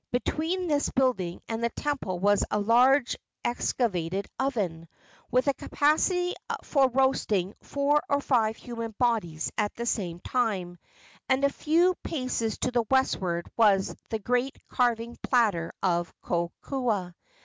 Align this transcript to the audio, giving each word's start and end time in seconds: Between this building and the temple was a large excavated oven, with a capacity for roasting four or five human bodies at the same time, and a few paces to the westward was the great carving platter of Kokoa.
Between 0.11 0.67
this 0.67 0.89
building 0.89 1.41
and 1.47 1.63
the 1.63 1.69
temple 1.69 2.17
was 2.17 2.43
a 2.49 2.59
large 2.59 3.15
excavated 3.45 4.25
oven, 4.39 4.87
with 5.29 5.45
a 5.47 5.53
capacity 5.53 6.33
for 6.63 6.89
roasting 6.89 7.53
four 7.61 8.01
or 8.09 8.19
five 8.19 8.57
human 8.57 8.95
bodies 8.97 9.51
at 9.59 9.75
the 9.75 9.85
same 9.85 10.19
time, 10.19 10.79
and 11.29 11.43
a 11.43 11.49
few 11.53 11.93
paces 12.03 12.57
to 12.61 12.71
the 12.71 12.85
westward 12.89 13.47
was 13.55 13.95
the 14.09 14.17
great 14.17 14.57
carving 14.69 15.17
platter 15.21 15.71
of 15.83 16.11
Kokoa. 16.23 17.13